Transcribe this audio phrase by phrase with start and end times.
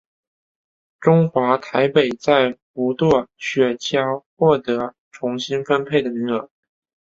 [0.99, 6.49] 中华台北在无舵雪橇获得重新分配的名额。